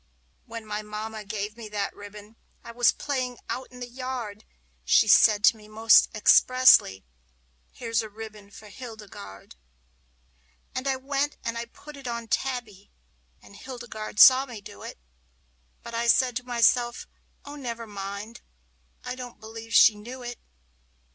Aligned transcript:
When 0.47 0.65
my 0.65 0.81
mamma 0.81 1.23
gave 1.23 1.55
me 1.55 1.69
that 1.69 1.95
ribbon 1.95 2.35
I 2.63 2.71
was 2.71 2.91
playing 2.91 3.37
out 3.49 3.67
in 3.71 3.81
the 3.81 3.87
yard 3.87 4.45
She 4.83 5.07
said 5.07 5.43
to 5.43 5.55
me, 5.57 5.67
most 5.67 6.09
expressly, 6.15 7.05
"Here's 7.71 8.01
a 8.01 8.09
ribbon 8.09 8.49
for 8.49 8.67
Hildegarde." 8.69 9.57
And 10.73 10.87
I 10.87 10.95
went 10.95 11.37
and 11.43 11.55
put 11.71 11.95
it 11.95 12.07
on 12.07 12.27
Tabby, 12.29 12.89
and 13.43 13.55
Hildegarde 13.55 14.17
saw 14.19 14.47
me 14.47 14.59
do 14.59 14.81
it; 14.81 14.97
But 15.83 15.93
I 15.93 16.07
said 16.07 16.35
to 16.37 16.43
myself, 16.43 17.05
"Oh, 17.45 17.55
never 17.55 17.85
mind, 17.85 18.41
I 19.03 19.13
don't 19.13 19.39
believe 19.39 19.71
she 19.71 19.93
knew 19.93 20.23
it!" 20.23 20.39